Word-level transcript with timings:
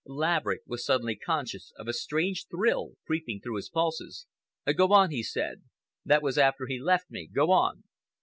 Laverick 0.07 0.63
was 0.65 0.83
suddenly 0.83 1.15
conscious 1.15 1.73
of 1.77 1.87
a 1.87 1.93
strange 1.93 2.47
thrill 2.47 2.93
creeping 3.05 3.39
through 3.39 3.57
his 3.57 3.69
pulses. 3.69 4.25
"Go 4.75 4.91
on," 4.93 5.11
he 5.11 5.21
said. 5.21 5.61
"That 6.03 6.23
was 6.23 6.39
after 6.39 6.65
he 6.65 6.79
left 6.79 7.11
me. 7.11 7.29
Go 7.31 7.51
on." 7.51 7.83